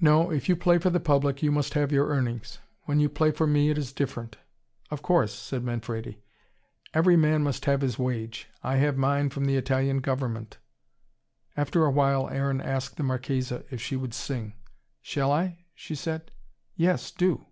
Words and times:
"No. 0.00 0.30
If 0.30 0.48
you 0.48 0.56
play 0.56 0.78
for 0.78 0.88
the 0.88 0.98
public, 0.98 1.42
you 1.42 1.52
must 1.52 1.74
have 1.74 1.92
your 1.92 2.06
earnings. 2.08 2.60
When 2.84 2.98
you 2.98 3.10
play 3.10 3.30
for 3.30 3.46
me, 3.46 3.68
it 3.68 3.76
is 3.76 3.92
different." 3.92 4.38
"Of 4.90 5.02
course," 5.02 5.34
said 5.34 5.62
Manfredi. 5.62 6.18
"Every 6.94 7.14
man 7.14 7.42
must 7.42 7.66
have 7.66 7.82
his 7.82 7.98
wage. 7.98 8.48
I 8.62 8.76
have 8.76 8.96
mine 8.96 9.28
from 9.28 9.44
the 9.44 9.56
Italian 9.56 9.98
government" 10.00 10.56
After 11.58 11.84
a 11.84 11.90
while, 11.90 12.26
Aaron 12.30 12.62
asked 12.62 12.96
the 12.96 13.02
Marchesa 13.02 13.62
if 13.70 13.82
she 13.82 13.96
would 13.96 14.14
sing. 14.14 14.54
"Shall 15.02 15.30
I?" 15.30 15.66
she 15.74 15.94
said. 15.94 16.32
"Yes, 16.74 17.10
do." 17.10 17.44